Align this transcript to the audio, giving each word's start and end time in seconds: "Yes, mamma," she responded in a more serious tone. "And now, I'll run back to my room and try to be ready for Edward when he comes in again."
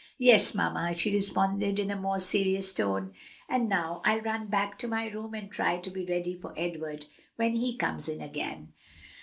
"Yes, 0.17 0.55
mamma," 0.55 0.95
she 0.95 1.13
responded 1.13 1.77
in 1.77 1.91
a 1.91 1.95
more 1.95 2.17
serious 2.19 2.73
tone. 2.73 3.13
"And 3.47 3.69
now, 3.69 4.01
I'll 4.03 4.21
run 4.21 4.47
back 4.47 4.79
to 4.79 4.87
my 4.87 5.05
room 5.07 5.35
and 5.35 5.51
try 5.51 5.77
to 5.77 5.91
be 5.91 6.05
ready 6.07 6.33
for 6.33 6.55
Edward 6.57 7.05
when 7.35 7.55
he 7.57 7.77
comes 7.77 8.09
in 8.09 8.19
again." 8.19 8.73